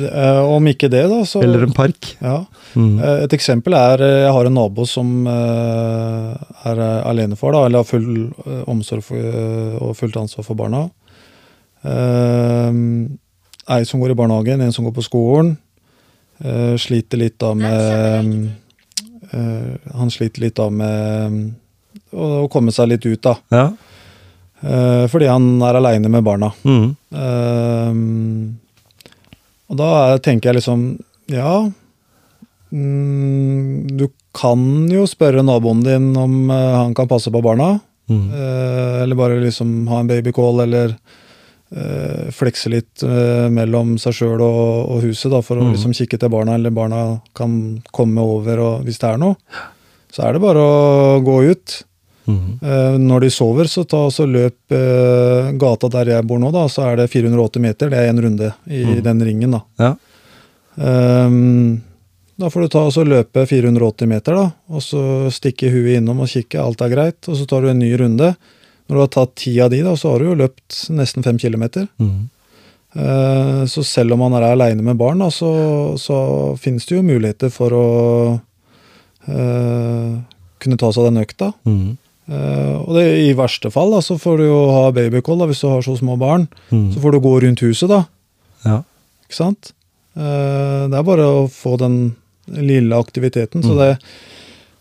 [0.00, 2.16] Eh, om ikke det, da, så Eller en park.
[2.20, 2.40] ja.
[2.74, 2.98] Mm.
[2.98, 8.64] Eh, Et eksempel er jeg har en nabo som er alenefar, da, eller har full
[8.70, 9.30] omsorg for,
[9.80, 10.84] og fullt ansvar for barna.
[13.68, 15.56] Ei som går i barnehagen, en som går på skolen.
[16.44, 18.46] Uh, Sliter litt da med
[19.34, 21.50] uh, Han sliter litt da med
[22.16, 23.34] å å komme seg litt ut, da.
[23.52, 23.66] Ja.
[24.64, 26.48] Uh, Fordi han er aleine med barna.
[26.64, 26.88] Mm.
[27.14, 28.56] Ehm,
[29.70, 30.98] og da er- tenker jeg liksom
[31.30, 31.70] Ja,
[32.72, 37.78] mm, du kan jo spørre naboen din om han kan passe på barna.
[38.10, 38.26] Mm.
[38.34, 40.96] eh, eller bare liksom ha en babycall, eller
[42.34, 45.72] flekse litt eh, mellom seg sjøl og, og huset, da, for å Mm.
[45.76, 49.36] liksom kikke til barna, eller barna kan komme over og, hvis det er noe.
[50.10, 51.76] Så er det bare å gå ut.
[52.26, 52.58] Mm.
[52.62, 56.66] Eh, Når de sover, så ta så løp eh, gata der jeg bor nå, da,
[56.66, 57.90] så er det 480 meter.
[57.90, 59.02] Det er én runde i Mm.
[59.02, 59.62] den ringen, da.
[59.78, 59.94] Ja.
[60.76, 61.82] Um,
[62.40, 65.02] da får du ta og så løpe 480 meter, da, og så
[65.34, 66.58] stikke huet innom og kikke.
[66.62, 67.28] Alt er greit.
[67.28, 68.30] Og så tar du en ny runde.
[68.90, 71.38] Når du har tatt ti av de, da, så har du jo løpt nesten fem
[71.38, 71.86] kilometer.
[72.02, 72.28] Mm.
[72.98, 75.50] Eh, Så selv om man er aleine med barn, da, så,
[76.00, 76.16] så
[76.58, 77.86] finnes det jo muligheter for å
[79.30, 80.14] uh,
[80.60, 81.52] kunne ta seg den økta.
[81.68, 81.96] Mm.
[82.30, 85.62] Uh, og det, i verste fall da, så får du jo ha babycall da, hvis
[85.62, 86.48] du har så små barn.
[86.70, 86.88] Mm.
[86.94, 88.02] Så får du gå rundt huset, da.
[88.66, 88.80] Ja.
[89.26, 89.72] Ikke sant?
[90.20, 91.94] Det er bare å få den
[92.50, 93.62] lille aktiviteten.
[93.62, 93.78] Så Mm.
[93.78, 93.90] det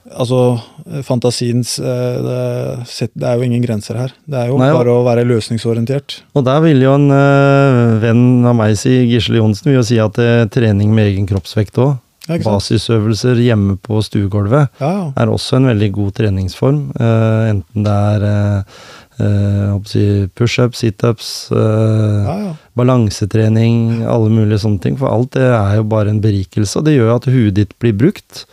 [0.09, 0.57] Altså,
[1.05, 4.13] fantasiens eh, det, det er jo ingen grenser her.
[4.25, 6.21] Det er jo Nei, bare å være løsningsorientert.
[6.33, 9.99] Og der vil jo en øh, venn av meg si, Gisle Johnsen, vil jo si
[10.01, 11.97] at eh, trening med egen kroppsvekt òg,
[12.29, 15.05] Ja, basisøvelser hjemme på stuegulvet, Ja, ja.
[15.17, 16.81] er også en veldig god treningsform.
[16.97, 18.83] Eh, enten det er eh,
[19.25, 22.53] eh, pushups, situps, eh, ja, ja.
[22.77, 24.97] balansetrening, alle mulige sånne ting.
[24.99, 27.77] For alt det er jo bare en berikelse, og det gjør jo at huet ditt
[27.81, 28.47] blir brukt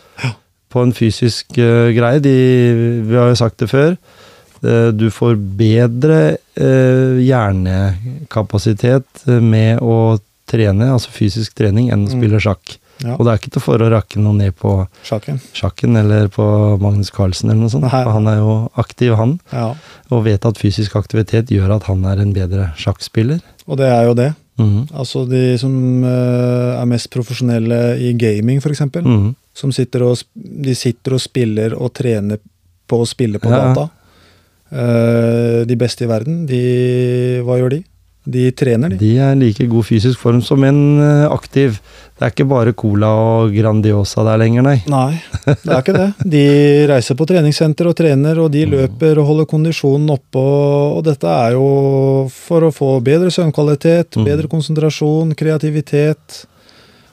[0.76, 2.20] på en fysisk uh, greie.
[2.20, 2.36] De,
[3.08, 3.96] vi har jo sagt det før.
[4.66, 6.20] eh, du får bedre
[6.56, 7.18] eh,
[8.00, 12.18] hjernekapasitet med å trene, altså fysisk trening, enn å Mm.
[12.18, 12.76] spille sjakk.
[13.04, 13.12] ja.
[13.18, 15.38] Og det er ikke til for å rakke noe ned på Sjakken.
[15.52, 17.82] sjakken eller på Magnus Carlsen eller noe sånt.
[17.84, 18.02] Nei.
[18.04, 19.74] For han er jo aktiv, han, Ja.
[20.10, 23.40] og vet at fysisk aktivitet gjør at han er en bedre sjakkspiller.
[23.68, 24.34] Og det er jo det.
[24.58, 24.88] Mhm.
[24.94, 28.80] Altså de som er mest profesjonelle i gaming, f.eks.
[28.80, 29.34] Mhm.
[29.56, 32.38] Som sitter og, de sitter og spiller og trener
[32.86, 33.62] på å spille på Ja.
[33.72, 33.88] data.
[34.66, 37.84] Uh, de beste i verden, de Hva gjør de?
[38.26, 38.96] De trener, de.
[38.98, 41.76] De er like god fysisk form som en eh, aktiv.
[42.18, 43.06] Det er ikke bare Cola
[43.44, 44.80] og Grandiosa der lenger, nei.
[44.90, 46.08] Nei, det er ikke det.
[46.34, 46.42] De
[46.90, 50.42] reiser på treningssenter og trener, og de løper og holder kondisjonen oppe.
[50.42, 51.68] Og, og dette er jo
[52.34, 54.26] for å få bedre søvnkvalitet, Mm.
[54.26, 56.40] bedre konsentrasjon, kreativitet.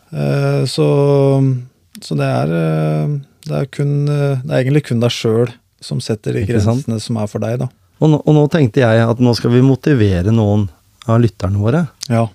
[0.10, 0.90] Eh, så,
[2.02, 5.52] så det er eh, det er, kun, eh, det er egentlig kun deg sjøl
[5.84, 7.68] som setter de grensene som er for deg, da.
[8.04, 10.66] Og nå, og nå tenkte jeg at nå skal vi motivere noen
[11.12, 11.84] av lytterne våre.
[12.12, 12.26] Ja.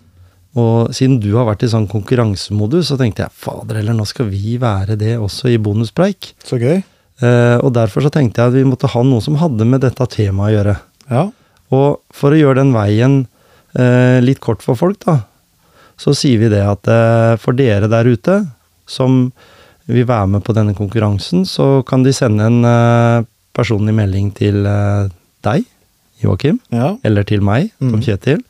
[0.59, 4.29] Og siden du har vært i sånn konkurransemodus, så tenkte jeg fader heller, nå skal
[4.31, 6.33] vi være det også i bonuspreik.
[6.45, 6.79] Så gøy.
[6.79, 10.09] Eh, og derfor så tenkte jeg at vi måtte ha noe som hadde med dette
[10.13, 10.77] temaet å gjøre.
[11.09, 11.25] Ja.
[11.75, 13.19] Og for å gjøre den veien
[13.77, 15.23] eh, litt kort for folk, da,
[15.99, 18.43] så sier vi det at eh, for dere der ute
[18.89, 19.29] som
[19.89, 23.25] vil være med på denne konkurransen, så kan de sende en eh,
[23.57, 25.09] personlig melding til eh,
[25.47, 25.61] deg,
[26.23, 26.97] Joakim, ja.
[27.07, 28.05] eller til meg, Tom mm.
[28.05, 28.41] Kjetil,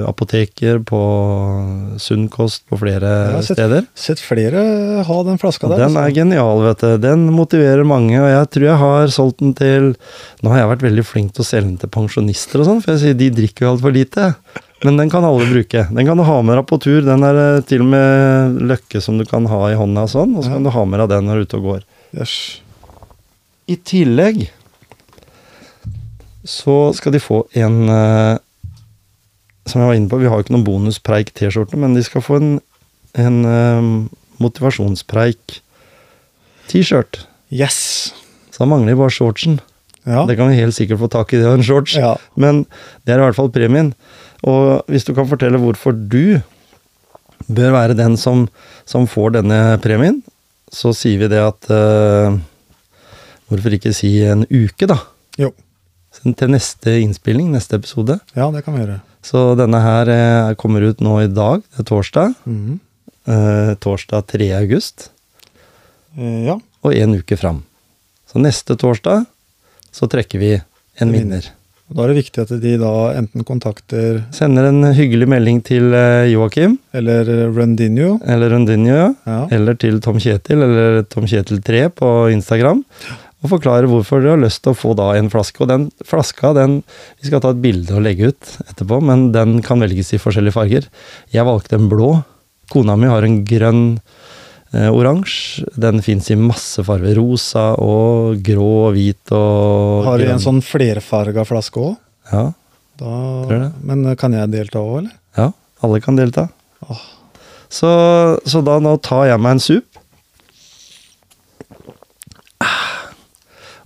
[0.07, 0.99] apoteker, på
[2.03, 3.87] Sunnkost, på flere har sett- steder.
[3.97, 5.79] Sett flere ha den flaska der.
[5.81, 6.03] den altså.
[6.05, 6.99] er genial, vet du.
[7.01, 9.95] Den motiverer mange, og jeg tror jeg har solgt den til
[10.43, 12.93] Nå har jeg vært veldig flink til å selge den til pensjonister og sånn, for
[12.93, 14.35] jeg sier de drikker jo altfor lite.
[14.85, 15.85] Men den kan alle bruke.
[15.95, 17.01] Den kan du ha med deg på tur.
[17.07, 20.37] Den er eh, til og med løkke som du kan ha i hånda og sånn,
[20.37, 20.57] og så Ja.
[20.59, 21.85] kan du ha med deg den når du er ute og går.
[22.19, 22.35] Yes.
[23.71, 24.49] I tillegg
[26.45, 28.39] så skal de få en eh,
[29.69, 32.23] Som jeg var inne på, vi har jo ikke noen bonuspreik T-skjorte, men de skal
[32.25, 32.51] få en,
[33.19, 33.83] en eh,
[34.43, 37.15] motivasjonspreik-T-skjort.
[37.53, 37.79] Yes!
[38.51, 39.55] Så da mangler bare shortsen.
[40.03, 40.21] Ja.
[40.27, 41.95] Det kan vi helt sikkert få tak i, det en shorts.
[41.95, 42.17] ja.
[42.35, 42.67] Men
[43.05, 43.95] det er i hvert fall premien.
[44.43, 46.43] Og hvis du kan fortelle hvorfor du
[47.47, 48.49] bør være den som,
[48.89, 50.23] som får denne premien,
[50.73, 52.33] så sier vi det at uh,
[53.53, 54.97] Hvorfor ikke si en uke, da?
[55.37, 55.53] Jo.
[56.25, 58.17] Til neste innspilling, neste episode.
[58.33, 59.12] Ja, det kan vi gjøre.
[59.23, 62.35] Så denne her eh, kommer ut nå i dag, det er torsdag.
[62.47, 62.81] Mm.
[63.31, 64.49] Eh, torsdag 3.
[64.59, 65.11] august.
[66.19, 66.59] Eh, ja.
[66.83, 67.63] Og en uke fram.
[68.31, 69.27] Så neste torsdag
[69.93, 71.47] så trekker vi en En vinner.
[71.91, 75.93] Og Da er det viktig at de da enten kontakter Sender en hyggelig melding til
[75.95, 78.19] eh, Joakim, eller Rundinio.
[78.25, 79.11] eller Rundinio, ja.
[79.27, 79.41] Ja.
[79.53, 82.83] eller til Tom Kjetil, eller Tom Kjetil3 på Instagram,
[83.43, 85.61] og forklare hvorfor du har lyst til å få da en flaske.
[85.65, 86.83] Og den flaska, den
[87.21, 90.55] Vi skal ta et bilde og legge ut etterpå, men den kan velges i forskjellige
[90.55, 90.87] farger.
[91.35, 92.13] Jeg valgte en blå.
[92.71, 93.83] Kona mi har en grønn
[94.73, 95.67] eh, oransje.
[95.75, 97.19] Den fins i masse farger.
[97.19, 100.37] Rosa og grå og hvit og Har du grønn.
[100.39, 101.97] en sånn flerfarga flaske òg?
[102.33, 102.47] Ja,
[103.03, 103.11] Da,
[103.83, 105.13] men eh, kan jeg delta òg, eller?
[105.37, 105.49] ja,
[105.83, 106.47] alle kan delta.
[106.87, 107.01] Åh.
[107.73, 107.89] Så,
[108.47, 109.92] så da nå tar jeg meg en sup.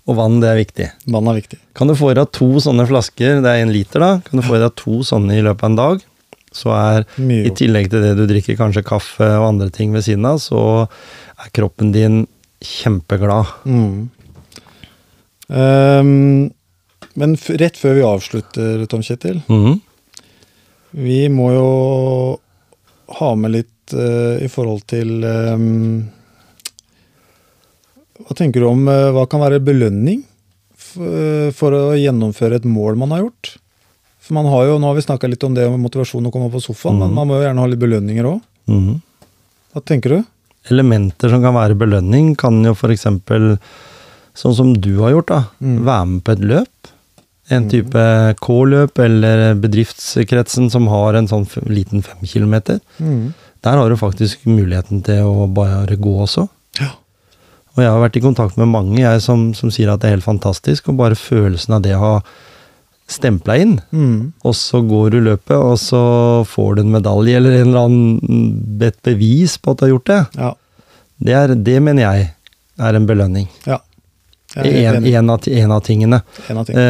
[0.07, 0.87] Og vann, det er viktig.
[1.11, 1.59] Vann er viktig.
[1.75, 4.11] Kan du få i deg to sånne flasker, det er én liter, da.
[4.27, 6.05] Kan du få i deg to sånne i løpet av en dag,
[6.55, 10.29] så er i tillegg til det du drikker kanskje kaffe og andre ting ved siden
[10.31, 12.23] av, så er kroppen din
[12.65, 13.51] kjempeglad.
[13.67, 14.07] Mm.
[15.47, 16.49] Um,
[17.19, 19.79] men rett før vi avslutter, Tom Kjetil, mm.
[21.03, 21.71] vi må jo
[23.19, 26.07] ha med litt uh, i forhold til ehm,
[28.25, 32.97] Hva tenker du om eh, hva kan være belønning eh, for å gjennomføre et mål
[32.97, 33.57] man har gjort?
[34.27, 36.51] For man har jo, Nå har vi snakka litt om det med motivasjon å komme
[36.51, 37.15] på sofaen, men Mhm.
[37.15, 38.41] man må jo gjerne ha litt belønninger òg.
[38.69, 39.01] Mm.
[39.75, 40.25] Hva tenker du?
[40.71, 43.05] Elementer som kan være belønning, kan jo f.eks.
[44.35, 45.45] sånn som du har gjort, da.
[45.63, 45.85] Mm.
[45.85, 46.69] Være med på et løp.
[47.49, 47.71] En Mm.
[47.71, 52.81] type K-løp, eller bedriftskretsen som har en sånn liten fem kilometer.
[52.99, 56.49] Der har du faktisk muligheten til å bare gå også.
[56.81, 56.91] Ja.
[57.77, 60.17] Og jeg har vært i kontakt med mange jeg som, som sier at det er
[60.17, 62.15] helt fantastisk, og bare følelsen av det å ha
[63.07, 63.77] stempla inn.
[63.93, 64.33] Mm.
[64.43, 66.05] Og så går du løpet, og så
[66.49, 70.09] får du en medalje eller en eller annen et bevis på at du har gjort
[70.11, 70.23] det.
[70.41, 70.55] Ja.
[71.17, 72.31] Det, er, det mener jeg
[72.89, 73.51] er en belønning.
[73.69, 73.83] ja.
[74.57, 74.65] En,
[75.05, 76.23] en, av, en av tingene.
[76.49, 76.85] En av tingene.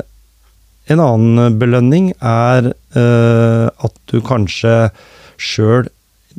[0.00, 4.88] Eh, en annen belønning er eh, at du kanskje
[5.36, 5.90] sjøl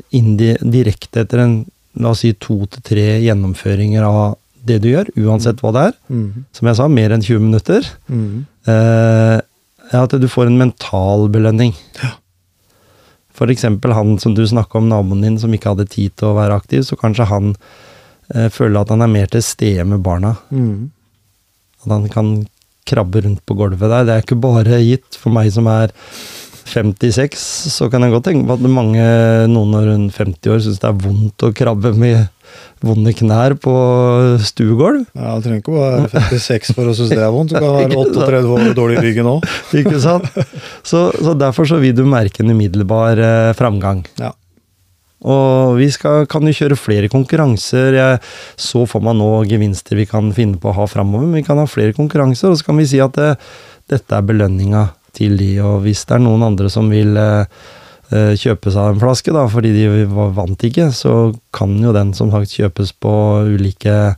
[0.10, 1.54] direkte etter en
[2.00, 5.94] la oss si to til tre gjennomføringer av det du gjør, uansett hva det er,
[6.10, 6.46] Mm.
[6.54, 8.46] som jeg sa, mer enn 20 minutter, Mm.
[8.68, 9.42] eh,
[9.94, 11.74] at du får en mental belønning.
[12.02, 12.12] Ja.
[13.34, 16.36] For eksempel han som du snakka om, naboen din som ikke hadde tid til å
[16.38, 17.56] være aktiv, så kanskje han
[18.34, 20.38] eh, føler at han er mer til stede med barna.
[20.52, 20.90] Mm.
[21.84, 22.48] At han kan
[22.88, 24.06] krabbe rundt på gulvet der.
[24.06, 25.18] Det er ikke bare gitt.
[25.20, 25.92] For meg som er
[26.74, 27.40] 56,
[27.74, 29.04] så kan jeg godt tenke på at mange,
[29.52, 32.26] noen rundt 50 år, syns det er vondt å krabbe med
[32.84, 33.74] vonde knær på
[34.44, 35.06] stuegulv.
[35.16, 37.54] Ja, Du trenger ikke å være 56 for å synes det er vondt.
[37.54, 39.50] Du kan være 38 år og dårlig i ryggen òg.
[39.82, 40.28] Ikke sant?
[40.84, 44.04] Så, så derfor så vil du merke en umiddelbar eh, framgang.
[44.20, 44.34] Ja.
[45.24, 47.96] Og vi skal, kan jo kjøre flere konkurranser.
[47.96, 48.20] Jeg
[48.60, 51.62] så for meg nå gevinster vi kan finne på å ha framover, men vi kan
[51.62, 53.32] ha flere konkurranser, og så kan vi si at det,
[53.92, 57.46] dette er belønninga til de, og hvis det er noen andre som vil eh,
[58.12, 62.32] eh, kjøpe seg en flaske, da, fordi de vant ikke, så kan jo den som
[62.34, 63.14] sagt kjøpes på
[63.54, 64.16] ulike,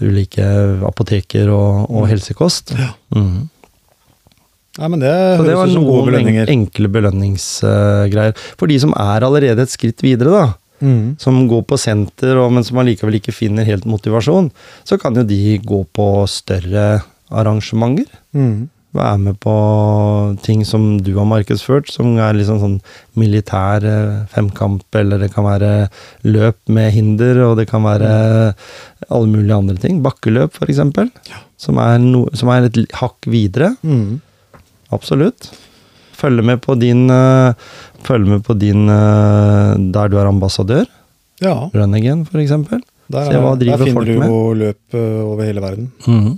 [0.00, 0.44] ulike
[0.86, 2.10] apoteker og, og Mm.
[2.12, 2.74] helsekost.
[2.78, 2.92] Ja.
[3.16, 3.48] Mm.
[4.78, 6.46] Nei, men det Så det var noen belønninger.
[6.48, 8.36] enkle belønningsgreier.
[8.56, 11.18] For de som er allerede et skritt videre, da, Mm.
[11.20, 14.50] som går på senter, og, men som allikevel ikke finner helt motivasjon,
[14.82, 18.06] så kan jo de gå på større arrangementer.
[18.32, 18.68] Mhm.
[18.96, 19.52] Være med på
[20.42, 22.78] ting som du har markedsført, som er liksom sånn
[23.20, 25.70] militær eh, femkamp, eller det kan være
[26.26, 28.10] løp med hinder, og det kan være
[29.06, 30.02] alle mulige andre ting.
[30.02, 31.12] Bakkeløp, for eksempel.
[31.60, 33.76] Som, er no, som er et hakk videre.
[33.86, 34.18] Mm.
[34.90, 35.52] Absolutt.
[36.20, 37.54] Følge med på din eh,
[38.04, 40.88] Følge med på din eh, Der du er ambassadør.
[41.40, 42.42] Ja, Run again, der,
[43.08, 43.62] hva er, med.
[43.64, 45.86] der finner du jo løp over hele verden.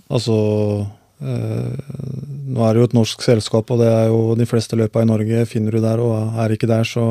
[0.08, 0.36] Altså
[0.78, 0.84] eh,
[1.22, 5.08] Nå er det jo et norsk selskap, og det er jo de fleste løpa i
[5.08, 7.06] Norge finner du der, og er ikke der, så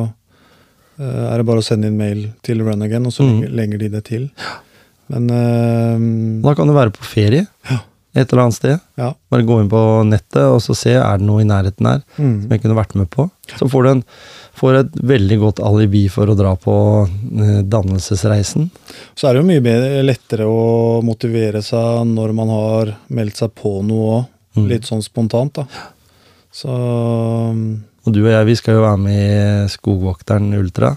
[1.00, 3.32] eh, er det bare å sende inn mail til Run Again, og så mm.
[3.38, 4.28] legger, legger de det til.
[5.12, 6.04] Men eh,
[6.45, 7.82] Da kan du være på ferie Ja.
[8.13, 8.80] Et eller annet sted.
[9.00, 9.13] ja.
[9.32, 12.34] Bare gå inn på nettet og så se er det noe i nærheten her mm.
[12.43, 13.30] som jeg kunne vært med på.
[13.56, 14.04] Så får du en,
[14.60, 16.76] får et veldig godt alibi for å dra på
[17.08, 18.67] eh, dannelsesreisen.
[19.15, 23.56] Så er det jo mye bedre, lettere å motivere seg når man har meldt seg
[23.56, 24.30] på noe òg.
[24.52, 24.65] Mm.
[24.67, 25.86] Litt sånn spontant, da.
[26.52, 30.89] Så Og du og jeg, vi skal jo være med i Skogvokteren Ultra.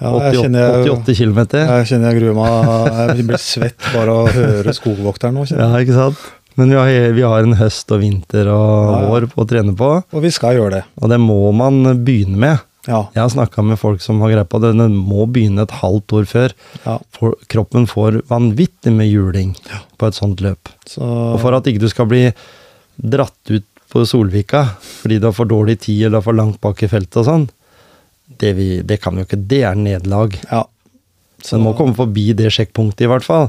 [0.00, 1.38] Ja, jeg 88, kjenner jeg, 88 km.
[1.58, 3.16] jeg kjenner jeg gruer meg.
[3.18, 5.46] Jeg blir svett bare av å høre skogvokteren nå.
[5.50, 6.26] Ja, ikke sant?
[6.58, 9.10] Men vi har, vi har en høst og vinter og Ja, ja.
[9.12, 10.84] vår å trene på, Og vi skal gjøre det.
[11.00, 12.64] og det må man begynne med.
[12.88, 13.02] Ja.
[13.14, 16.14] Jeg har snakka med folk som har greie på det, den må begynne et halvt
[16.18, 16.54] år før.
[16.86, 16.96] ja.
[17.12, 19.54] For kroppen får vanvittig med juling
[19.98, 20.70] på et sånt løp.
[20.88, 22.32] Så, Og for at ikke du skal bli
[22.98, 26.82] dratt ut på Solvika fordi du har for dårlig tid eller er for langt bak
[26.82, 27.46] i feltet og sånn,
[28.38, 29.40] det, vi, det kan jo ikke.
[29.48, 30.36] Det er nederlag.
[30.50, 30.64] ja.
[31.38, 33.44] Så den må komme forbi det sjekkpunktet, i hvert fall.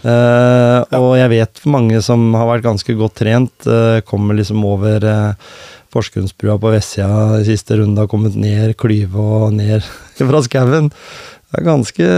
[0.00, 5.04] Eh, Og jeg vet mange som har vært ganske godt trent, eh, kommer liksom over
[5.04, 5.50] eh,
[5.92, 9.84] Porsgrunnsbrua på vestsida i siste runde, har kommet ned klyve og ned
[10.16, 10.88] fra skauen.
[10.88, 12.08] Det er ganske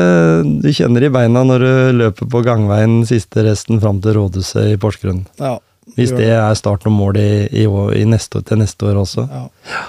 [0.62, 4.78] Du kjenner i beina når du løper på gangveien siste resten fram til rådhuset i
[4.80, 5.24] Porsgrunn.
[5.42, 5.56] ja.
[5.96, 9.22] Hvis det er start og mål i, i, i neste, til neste år også.
[9.30, 9.82] Ja.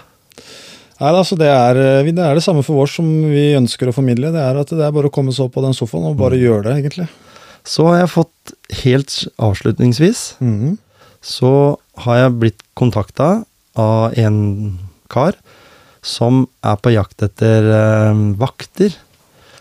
[0.97, 3.95] Nei, altså det, er, eh, det er det samme for oss som vi ønsker å
[3.95, 4.31] formidle.
[4.33, 6.21] Det er at det er bare å komme seg opp på den sofaen og Mm.
[6.23, 7.07] bare gjøre det, egentlig.
[7.67, 10.77] Så har jeg fått, helt avslutningsvis, mm.
[11.21, 13.43] så har jeg blitt kontakta
[13.77, 14.79] av en
[15.11, 15.35] kar
[16.01, 18.95] som er på jakt etter eh, vakter.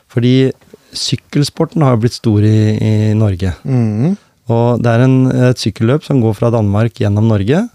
[0.09, 0.53] Fordi
[0.97, 3.53] sykkelsporten har jo blitt stor i, i Norge.
[3.67, 4.17] Mm.
[4.49, 5.17] Og det er en,
[5.51, 7.67] et sykkelløp som går fra Danmark gjennom Norge,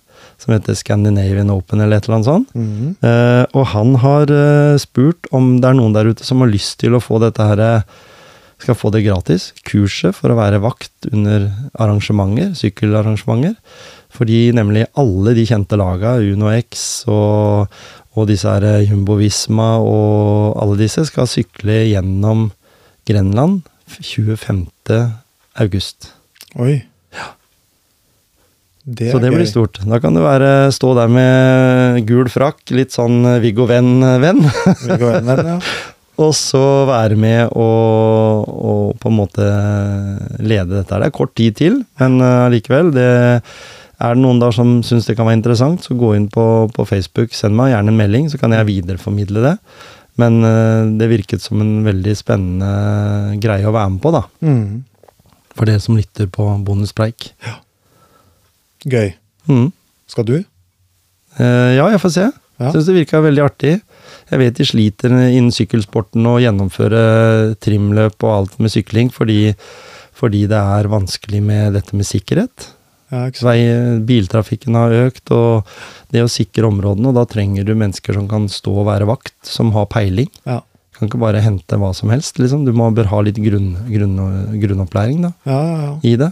[0.42, 2.54] som heter Scandinavian Open eller et eller annet sånt.
[2.58, 2.96] Mm.
[3.06, 6.80] Eh, og han har eh, spurt om det er noen der ute som har lyst
[6.82, 8.00] til å få dette her eh,
[8.62, 9.52] Skal få det gratis.
[9.66, 11.48] Kurset for å være vakt under
[11.82, 13.56] arrangementer, sykkelarrangementer.
[14.14, 17.74] Fordi nemlig alle de kjente laga, Uno X og,
[18.14, 22.52] og disse her Jumbo Visma og alle disse, skal sykle gjennom
[23.10, 23.64] Grenland
[23.98, 24.68] 25.
[25.58, 26.12] august.
[26.62, 26.84] Oi.
[28.84, 29.78] Det Så det det blir stort.
[29.86, 34.42] Da kan du være, stå der med gul frakk, litt sånn Viggo Venn-venn.
[34.90, 35.60] Ja.
[36.22, 39.46] Og så være med og, og på en måte
[40.44, 41.00] lede dette.
[41.00, 42.92] Det er kort tid til, men eh, allikevel.
[42.94, 43.56] Uh,
[44.02, 46.86] er det noen da som syns det kan være interessant, så gå inn på, på
[46.90, 47.36] Facebook.
[47.38, 49.56] Send meg gjerne en melding, så kan jeg videreformidle det.
[50.22, 54.26] Men uh, det virket som en veldig spennende greie å være med på, da.
[54.46, 54.82] Mm.
[55.56, 57.32] For dere som lytter på Bonuspreik.
[58.90, 59.14] Gøy.
[59.50, 59.70] Mm.
[60.10, 60.36] Skal du?
[61.40, 62.28] Eh, ja, jeg får se.
[62.62, 62.72] Ja.
[62.74, 63.78] Syns det virka veldig artig.
[64.32, 67.02] Jeg vet de sliter innen sykkelsporten å gjennomføre
[67.64, 69.54] trimløp og alt med sykling, fordi,
[70.18, 72.70] fordi det er vanskelig med dette med sikkerhet.
[73.12, 73.26] Ja.
[73.44, 73.58] Vei,
[74.08, 75.68] biltrafikken har økt, og
[76.16, 79.36] det å sikre områdene, og da trenger du mennesker som kan stå og være vakt,
[79.48, 80.30] som har peiling.
[80.48, 80.62] Ja.
[80.96, 82.64] Kan ikke bare hente hva som helst, liksom.
[82.64, 84.16] Du må, bør ha litt grunn, grunn,
[84.62, 85.94] grunnopplæring da, Ja, ja, ja.
[86.08, 86.32] i det.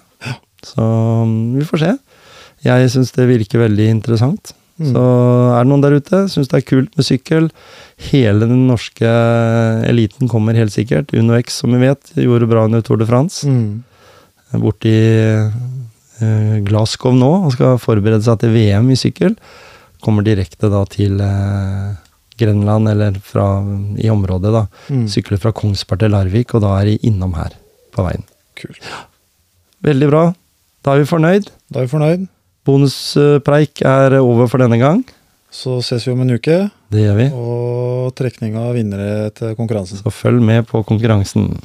[0.64, 0.86] Så
[1.26, 1.92] mm, vi får se.
[2.66, 4.54] Jeg syns det virker veldig interessant.
[4.80, 4.94] Mm.
[4.94, 5.04] Så
[5.52, 7.50] er det noen der ute syns det er kult med sykkel.
[8.10, 9.12] Hele den norske
[9.88, 11.12] eliten kommer helt sikkert.
[11.16, 13.48] Uno X, som vi vet, gjorde bra under Tour de France.
[13.48, 13.84] Mm.
[14.64, 14.96] Borti
[16.24, 19.36] uh, Glasgow nå og skal forberede seg til VM i sykkel.
[20.04, 21.92] Kommer direkte da til uh,
[22.40, 23.50] Grenland, eller fra,
[24.00, 24.66] i området, da.
[24.88, 25.06] Mm.
[25.12, 27.56] Sykler fra Kongsberg til Larvik, og da er de innom her
[27.96, 28.24] på veien.
[28.60, 28.80] Kult.
[29.84, 30.26] Veldig bra.
[30.88, 31.52] Da er vi fornøyd.
[31.68, 32.28] Da er vi fornøyd.
[32.70, 35.02] Bonuspreik er over for denne gang.
[35.50, 36.58] Så ses vi om en uke,
[36.94, 37.26] Det gjør vi.
[37.34, 39.98] og trekning av vinnere til konkurransen.
[40.04, 41.56] Så følg med på konkurransen.